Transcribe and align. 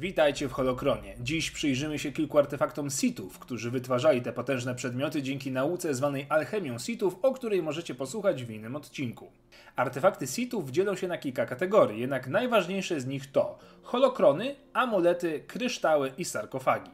Witajcie 0.00 0.48
w 0.48 0.52
Holokronie. 0.52 1.14
Dziś 1.20 1.50
przyjrzymy 1.50 1.98
się 1.98 2.12
kilku 2.12 2.38
artefaktom 2.38 2.90
Sithów, 2.90 3.38
którzy 3.38 3.70
wytwarzali 3.70 4.22
te 4.22 4.32
potężne 4.32 4.74
przedmioty 4.74 5.22
dzięki 5.22 5.50
nauce 5.50 5.94
zwanej 5.94 6.26
alchemią 6.28 6.78
Sithów, 6.78 7.16
o 7.22 7.32
której 7.32 7.62
możecie 7.62 7.94
posłuchać 7.94 8.44
w 8.44 8.50
innym 8.50 8.76
odcinku. 8.76 9.32
Artefakty 9.76 10.26
Sithów 10.26 10.70
dzielą 10.70 10.96
się 10.96 11.08
na 11.08 11.18
kilka 11.18 11.46
kategorii, 11.46 12.00
jednak 12.00 12.28
najważniejsze 12.28 13.00
z 13.00 13.06
nich 13.06 13.32
to 13.32 13.58
holokrony, 13.82 14.56
amulety, 14.72 15.44
kryształy 15.46 16.12
i 16.18 16.24
sarkofagi. 16.24 16.90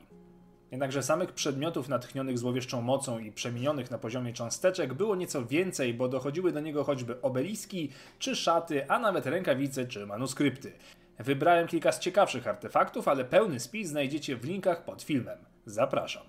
Jednakże 0.71 1.03
samych 1.03 1.33
przedmiotów 1.33 1.89
natchnionych 1.89 2.39
złowieszczą 2.39 2.83
mocą 2.83 3.19
i 3.19 3.33
przemienionych 3.33 3.91
na 3.91 3.99
poziomie 3.99 4.33
cząsteczek 4.33 4.95
było 4.95 5.17
nieco 5.17 5.47
więcej, 5.47 5.95
bo 5.95 6.09
dochodziły 6.09 6.53
do 6.53 6.61
niego 6.61 6.85
choćby 6.85 7.23
obeliski, 7.23 7.91
czy 8.19 8.37
szaty, 8.37 8.91
a 8.91 8.99
nawet 8.99 9.27
rękawice 9.27 9.87
czy 9.87 10.07
manuskrypty. 10.07 10.73
Wybrałem 11.19 11.67
kilka 11.67 11.93
z 11.93 12.01
ciekawszych 12.01 12.47
artefaktów, 12.47 13.09
ale 13.09 13.25
pełny 13.25 13.61
spis 13.61 13.89
znajdziecie 13.89 14.37
w 14.37 14.45
linkach 14.45 14.85
pod 14.85 15.03
filmem. 15.03 15.39
Zapraszam. 15.67 16.23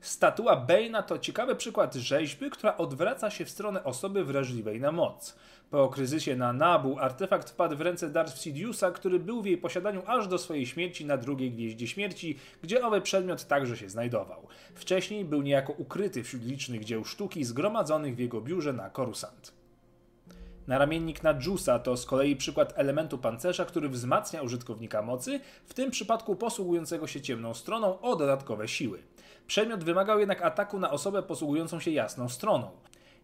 Statua 0.00 0.66
Bane'a 0.66 1.02
to 1.02 1.18
ciekawy 1.18 1.56
przykład 1.56 1.94
rzeźby, 1.94 2.50
która 2.50 2.76
odwraca 2.76 3.30
się 3.30 3.44
w 3.44 3.50
stronę 3.50 3.84
osoby 3.84 4.24
wrażliwej 4.24 4.80
na 4.80 4.92
moc. 4.92 5.36
Po 5.70 5.88
kryzysie 5.88 6.36
na 6.36 6.52
Nabu 6.52 6.98
artefakt 6.98 7.50
wpadł 7.50 7.76
w 7.76 7.80
ręce 7.80 8.10
Darth 8.10 8.36
Sidious'a, 8.36 8.92
który 8.92 9.18
był 9.18 9.42
w 9.42 9.46
jej 9.46 9.58
posiadaniu 9.58 10.02
aż 10.06 10.28
do 10.28 10.38
swojej 10.38 10.66
śmierci 10.66 11.04
na 11.04 11.16
drugiej 11.16 11.52
Gwieździe 11.52 11.86
Śmierci, 11.86 12.38
gdzie 12.62 12.86
owy 12.86 13.00
przedmiot 13.00 13.46
także 13.46 13.76
się 13.76 13.88
znajdował. 13.88 14.46
Wcześniej 14.74 15.24
był 15.24 15.42
niejako 15.42 15.72
ukryty 15.72 16.22
wśród 16.24 16.44
licznych 16.44 16.84
dzieł 16.84 17.04
sztuki 17.04 17.44
zgromadzonych 17.44 18.16
w 18.16 18.18
jego 18.18 18.40
biurze 18.40 18.72
na 18.72 18.90
Coruscant. 18.90 19.59
Naramiennik 20.70 21.22
Nadjusa 21.22 21.78
to 21.78 21.96
z 21.96 22.06
kolei 22.06 22.36
przykład 22.36 22.72
elementu 22.76 23.18
pancerza, 23.18 23.64
który 23.64 23.88
wzmacnia 23.88 24.42
użytkownika 24.42 25.02
mocy, 25.02 25.40
w 25.64 25.74
tym 25.74 25.90
przypadku 25.90 26.36
posługującego 26.36 27.06
się 27.06 27.20
ciemną 27.20 27.54
stroną 27.54 28.00
o 28.00 28.16
dodatkowe 28.16 28.68
siły. 28.68 29.02
Przedmiot 29.46 29.84
wymagał 29.84 30.18
jednak 30.18 30.42
ataku 30.42 30.78
na 30.78 30.90
osobę 30.90 31.22
posługującą 31.22 31.80
się 31.80 31.90
jasną 31.90 32.28
stroną. 32.28 32.70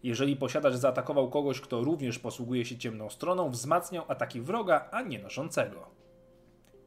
Jeżeli 0.02 0.36
posiadacz 0.36 0.74
zaatakował 0.74 1.30
kogoś, 1.30 1.60
kto 1.60 1.84
również 1.84 2.18
posługuje 2.18 2.64
się 2.64 2.78
ciemną 2.78 3.10
stroną, 3.10 3.50
wzmacniał 3.50 4.04
ataki 4.08 4.40
wroga, 4.40 4.88
a 4.90 5.02
nie 5.02 5.18
noszącego. 5.18 5.86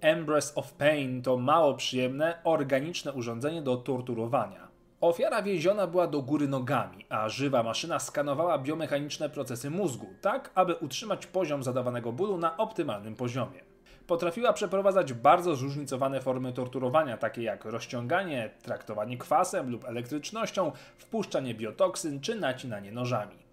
Embrace 0.01 0.55
of 0.55 0.73
Pain 0.73 1.21
to 1.21 1.37
mało 1.37 1.73
przyjemne, 1.73 2.39
organiczne 2.43 3.13
urządzenie 3.13 3.61
do 3.61 3.77
torturowania. 3.77 4.67
Ofiara 5.01 5.41
więziona 5.41 5.87
była 5.87 6.07
do 6.07 6.21
góry 6.21 6.47
nogami, 6.47 7.05
a 7.09 7.29
żywa 7.29 7.63
maszyna 7.63 7.99
skanowała 7.99 8.57
biomechaniczne 8.57 9.29
procesy 9.29 9.69
mózgu, 9.69 10.07
tak 10.21 10.51
aby 10.55 10.75
utrzymać 10.75 11.25
poziom 11.25 11.63
zadawanego 11.63 12.11
bólu 12.11 12.37
na 12.37 12.57
optymalnym 12.57 13.15
poziomie. 13.15 13.59
Potrafiła 14.07 14.53
przeprowadzać 14.53 15.13
bardzo 15.13 15.55
zróżnicowane 15.55 16.21
formy 16.21 16.53
torturowania, 16.53 17.17
takie 17.17 17.43
jak 17.43 17.65
rozciąganie, 17.65 18.49
traktowanie 18.63 19.17
kwasem 19.17 19.71
lub 19.71 19.85
elektrycznością, 19.85 20.71
wpuszczanie 20.97 21.55
biotoksyn 21.55 22.21
czy 22.21 22.35
nacinanie 22.35 22.91
nożami. 22.91 23.48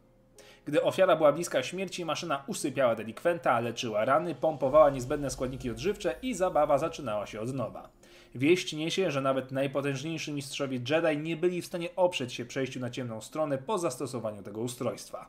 Gdy 0.67 0.83
ofiara 0.83 1.17
była 1.17 1.33
bliska 1.33 1.63
śmierci, 1.63 2.05
maszyna 2.05 2.45
usypiała 2.47 2.95
delikwenta, 2.95 3.61
leczyła 3.61 4.05
rany, 4.05 4.35
pompowała 4.35 4.91
niezbędne 4.91 5.31
składniki 5.31 5.71
odżywcze 5.71 6.15
i 6.23 6.35
zabawa 6.35 6.79
zaczynała 6.79 7.27
się 7.27 7.41
od 7.41 7.55
nowa. 7.55 7.89
Wieść 8.35 8.73
niesie, 8.73 9.11
że 9.11 9.21
nawet 9.21 9.53
najpotężniejsi 9.53 10.33
mistrzowie 10.33 10.81
Jedi 10.91 11.19
nie 11.19 11.37
byli 11.37 11.63
w 11.63 11.67
stanie 11.67 11.97
oprzeć 11.97 12.33
się 12.33 12.45
przejściu 12.45 12.81
na 12.81 12.91
ciemną 12.91 13.21
stronę 13.21 13.59
po 13.59 13.79
zastosowaniu 13.79 14.43
tego 14.43 14.61
ustrojstwa. 14.61 15.29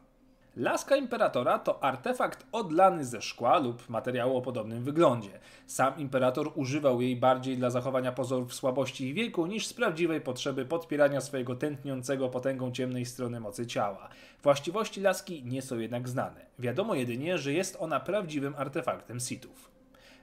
Laska 0.60 0.96
Imperatora 0.96 1.60
to 1.60 1.84
artefakt 1.84 2.46
odlany 2.52 3.06
ze 3.06 3.22
szkła 3.22 3.58
lub 3.58 3.90
materiału 3.90 4.38
o 4.38 4.42
podobnym 4.42 4.84
wyglądzie. 4.84 5.40
Sam 5.68 5.98
Imperator 5.98 6.52
używał 6.56 7.02
jej 7.02 7.16
bardziej 7.16 7.58
dla 7.58 7.70
zachowania 7.70 8.12
pozorów 8.12 8.54
słabości 8.54 9.08
i 9.08 9.14
wieku 9.14 9.46
niż 9.46 9.68
z 9.68 9.74
prawdziwej 9.74 10.22
potrzeby 10.22 10.66
podpierania 10.66 11.22
swojego 11.22 11.56
tętniącego 11.56 12.30
potęgą 12.30 12.72
ciemnej 12.72 13.06
strony 13.06 13.40
mocy 13.40 13.68
ciała. 13.68 14.10
Właściwości 14.44 15.02
laski 15.02 15.44
nie 15.44 15.62
są 15.62 15.80
jednak 15.80 16.10
znane. 16.10 16.46
Wiadomo 16.60 16.96
jedynie, 16.96 17.38
że 17.38 17.54
jest 17.54 17.78
ona 17.80 18.00
prawdziwym 18.00 18.56
artefaktem 18.58 19.20
Sithów. 19.20 19.77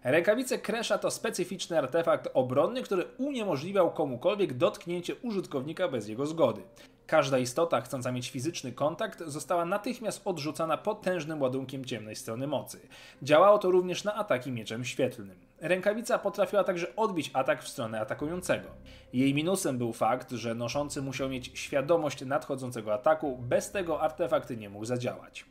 Rękawice 0.04 0.58
Kresza 0.58 0.98
to 0.98 1.10
specyficzny 1.10 1.78
artefakt 1.78 2.28
obronny, 2.34 2.82
który 2.82 3.04
uniemożliwiał 3.18 3.90
komukolwiek 3.90 4.54
dotknięcie 4.54 5.14
użytkownika 5.22 5.88
bez 5.88 6.08
jego 6.08 6.26
zgody. 6.26 6.62
Każda 7.06 7.38
istota 7.38 7.80
chcąca 7.80 8.12
mieć 8.12 8.30
fizyczny 8.30 8.72
kontakt 8.72 9.22
została 9.26 9.64
natychmiast 9.64 10.22
odrzucana 10.24 10.76
potężnym 10.76 11.42
ładunkiem 11.42 11.84
ciemnej 11.84 12.16
strony 12.16 12.46
mocy. 12.46 12.80
Działało 13.22 13.58
to 13.58 13.70
również 13.70 14.04
na 14.04 14.14
ataki 14.14 14.52
mieczem 14.52 14.84
świetlnym. 14.84 15.36
Rękawica 15.60 16.18
potrafiła 16.18 16.64
także 16.64 16.96
odbić 16.96 17.30
atak 17.34 17.62
w 17.62 17.68
stronę 17.68 18.00
atakującego. 18.00 18.68
Jej 19.12 19.34
minusem 19.34 19.78
był 19.78 19.92
fakt, 19.92 20.30
że 20.30 20.54
noszący 20.54 21.02
musiał 21.02 21.28
mieć 21.28 21.58
świadomość 21.58 22.24
nadchodzącego 22.24 22.94
ataku, 22.94 23.38
bez 23.38 23.70
tego 23.70 24.00
artefakt 24.00 24.50
nie 24.50 24.70
mógł 24.70 24.84
zadziałać. 24.84 25.44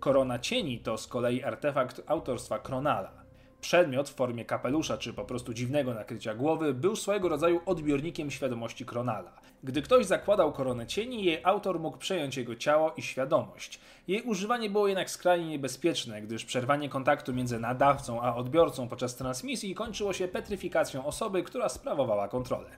Korona 0.00 0.38
cieni 0.38 0.78
to 0.78 0.98
z 0.98 1.06
kolei 1.06 1.42
artefakt 1.42 2.02
autorstwa 2.06 2.58
Kronala. 2.58 3.20
Przedmiot 3.60 4.08
w 4.08 4.14
formie 4.14 4.44
kapelusza 4.44 4.98
czy 4.98 5.12
po 5.12 5.24
prostu 5.24 5.54
dziwnego 5.54 5.94
nakrycia 5.94 6.34
głowy 6.34 6.74
był 6.74 6.96
swojego 6.96 7.28
rodzaju 7.28 7.60
odbiornikiem 7.66 8.30
świadomości 8.30 8.86
Kronala. 8.86 9.32
Gdy 9.64 9.82
ktoś 9.82 10.06
zakładał 10.06 10.52
koronę 10.52 10.86
cieni, 10.86 11.24
jej 11.24 11.40
autor 11.44 11.80
mógł 11.80 11.98
przejąć 11.98 12.36
jego 12.36 12.56
ciało 12.56 12.92
i 12.96 13.02
świadomość. 13.02 13.80
Jej 14.08 14.22
używanie 14.22 14.70
było 14.70 14.88
jednak 14.88 15.10
skrajnie 15.10 15.48
niebezpieczne, 15.48 16.22
gdyż 16.22 16.44
przerwanie 16.44 16.88
kontaktu 16.88 17.34
między 17.34 17.60
nadawcą 17.60 18.22
a 18.22 18.36
odbiorcą 18.36 18.88
podczas 18.88 19.16
transmisji 19.16 19.74
kończyło 19.74 20.12
się 20.12 20.28
petryfikacją 20.28 21.06
osoby, 21.06 21.42
która 21.42 21.68
sprawowała 21.68 22.28
kontrolę. 22.28 22.70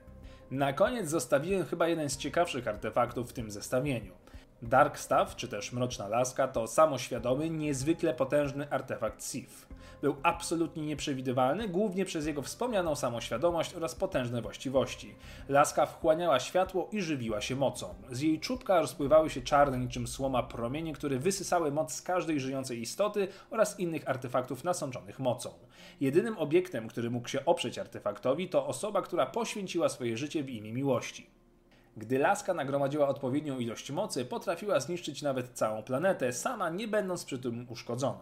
Na 0.50 0.72
koniec 0.72 1.08
zostawiłem 1.08 1.64
chyba 1.64 1.88
jeden 1.88 2.10
z 2.10 2.16
ciekawszych 2.16 2.68
artefaktów 2.68 3.30
w 3.30 3.32
tym 3.32 3.50
zestawieniu. 3.50 4.12
Dark 4.62 4.98
Staff, 4.98 5.36
czy 5.36 5.48
też 5.48 5.72
Mroczna 5.72 6.08
Laska, 6.08 6.48
to 6.48 6.66
samoświadomy, 6.66 7.50
niezwykle 7.50 8.14
potężny 8.14 8.70
artefakt 8.70 9.24
Sith. 9.24 9.66
Był 10.02 10.16
absolutnie 10.22 10.86
nieprzewidywalny, 10.86 11.68
głównie 11.68 12.04
przez 12.04 12.26
jego 12.26 12.42
wspomnianą 12.42 12.94
samoświadomość 12.94 13.74
oraz 13.74 13.94
potężne 13.94 14.42
właściwości. 14.42 15.14
Laska 15.48 15.86
wchłaniała 15.86 16.40
światło 16.40 16.88
i 16.92 17.02
żywiła 17.02 17.40
się 17.40 17.56
mocą. 17.56 17.94
Z 18.10 18.20
jej 18.20 18.40
czubka 18.40 18.80
rozpływały 18.80 19.30
się 19.30 19.40
czarne 19.40 19.78
niczym 19.78 20.06
słoma 20.06 20.42
promienie, 20.42 20.92
które 20.92 21.18
wysysały 21.18 21.72
moc 21.72 21.94
z 21.94 22.02
każdej 22.02 22.40
żyjącej 22.40 22.80
istoty 22.80 23.28
oraz 23.50 23.80
innych 23.80 24.08
artefaktów 24.08 24.64
nasączonych 24.64 25.18
mocą. 25.18 25.50
Jedynym 26.00 26.38
obiektem, 26.38 26.88
który 26.88 27.10
mógł 27.10 27.28
się 27.28 27.44
oprzeć 27.44 27.78
artefaktowi, 27.78 28.48
to 28.48 28.66
osoba, 28.66 29.02
która 29.02 29.26
poświęciła 29.26 29.88
swoje 29.88 30.16
życie 30.16 30.42
w 30.42 30.50
imię 30.50 30.72
miłości. 30.72 31.41
Gdy 31.96 32.18
laska 32.18 32.54
nagromadziła 32.54 33.08
odpowiednią 33.08 33.58
ilość 33.58 33.90
mocy, 33.90 34.24
potrafiła 34.24 34.80
zniszczyć 34.80 35.22
nawet 35.22 35.48
całą 35.48 35.82
planetę, 35.82 36.32
sama 36.32 36.70
nie 36.70 36.88
będąc 36.88 37.24
przy 37.24 37.38
tym 37.38 37.66
uszkodzoną. 37.68 38.18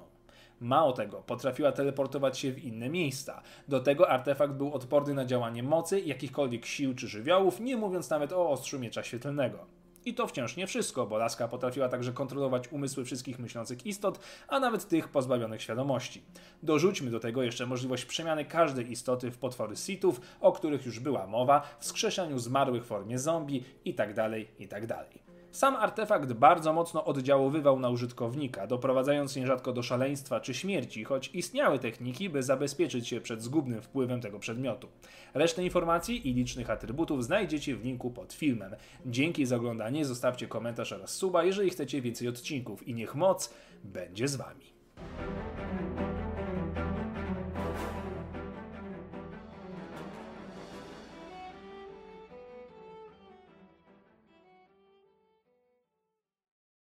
Mało 0.60 0.92
tego, 0.92 1.22
potrafiła 1.22 1.72
teleportować 1.72 2.38
się 2.38 2.53
w 2.53 2.64
inne 2.64 2.88
miejsca. 2.88 3.42
Do 3.69 3.80
tego 3.80 4.10
artefakt 4.10 4.53
był 4.53 4.75
odporny 4.75 5.14
na 5.14 5.25
działanie 5.25 5.62
mocy, 5.62 6.00
jakichkolwiek 6.00 6.66
sił 6.66 6.94
czy 6.94 7.09
żywiołów, 7.09 7.60
nie 7.60 7.76
mówiąc 7.76 8.10
nawet 8.10 8.32
o 8.32 8.50
ostrzu 8.50 8.78
miecza 8.78 9.03
świetlnego. 9.03 9.79
I 10.04 10.14
to 10.14 10.26
wciąż 10.26 10.56
nie 10.56 10.66
wszystko, 10.66 11.06
bo 11.06 11.16
laska 11.16 11.48
potrafiła 11.48 11.88
także 11.88 12.12
kontrolować 12.12 12.72
umysły 12.72 13.04
wszystkich 13.04 13.38
myślących 13.38 13.86
istot, 13.86 14.20
a 14.48 14.60
nawet 14.60 14.88
tych 14.88 15.08
pozbawionych 15.08 15.62
świadomości. 15.62 16.22
Dorzućmy 16.62 17.10
do 17.10 17.20
tego 17.20 17.42
jeszcze 17.42 17.66
możliwość 17.66 18.04
przemiany 18.04 18.44
każdej 18.44 18.92
istoty 18.92 19.30
w 19.30 19.38
potwory 19.38 19.76
sitów, 19.76 20.20
o 20.40 20.52
których 20.52 20.86
już 20.86 21.00
była 21.00 21.26
mowa, 21.26 21.76
wskrzeszaniu 21.78 22.38
zmarłych 22.38 22.84
w 22.84 22.86
formie 22.86 23.18
zombie 23.18 23.64
itd. 23.84 24.14
Tak 24.14 24.60
itd. 24.60 25.04
Sam 25.52 25.76
artefakt 25.76 26.32
bardzo 26.32 26.72
mocno 26.72 27.04
oddziaływał 27.04 27.78
na 27.78 27.90
użytkownika, 27.90 28.66
doprowadzając 28.66 29.36
nierzadko 29.36 29.72
do 29.72 29.82
szaleństwa 29.82 30.40
czy 30.40 30.54
śmierci, 30.54 31.04
choć 31.04 31.30
istniały 31.34 31.78
techniki, 31.78 32.30
by 32.30 32.42
zabezpieczyć 32.42 33.08
się 33.08 33.20
przed 33.20 33.42
zgubnym 33.42 33.82
wpływem 33.82 34.20
tego 34.20 34.38
przedmiotu. 34.38 34.88
Resztę 35.34 35.64
informacji 35.64 36.28
i 36.28 36.34
licznych 36.34 36.70
atrybutów 36.70 37.24
znajdziecie 37.24 37.76
w 37.76 37.84
linku 37.84 38.10
pod 38.10 38.32
filmem. 38.32 38.76
Dzięki 39.06 39.47
za 39.47 39.56
oglądanie, 39.56 40.04
zostawcie 40.04 40.47
komentarz 40.47 40.92
oraz 40.92 41.10
suba, 41.10 41.44
jeżeli 41.44 41.70
chcecie 41.70 42.00
więcej 42.00 42.28
odcinków 42.28 42.88
i 42.88 42.94
niech 42.94 43.14
moc 43.14 43.54
będzie 43.84 44.28
z 44.28 44.36
Wami. 44.36 44.69